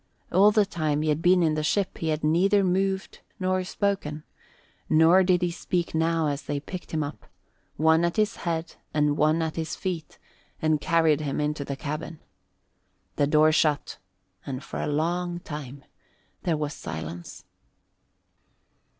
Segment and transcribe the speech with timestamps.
[0.31, 4.23] All the time he had been in the ship he had neither moved nor spoken,
[4.89, 7.27] nor did he speak now as they picked him up,
[7.77, 10.17] one at his head and one at his feet,
[10.59, 12.19] and carried him into the cabin.
[13.17, 13.99] The door shut
[14.43, 15.85] and for a long time
[16.41, 17.45] there was silence.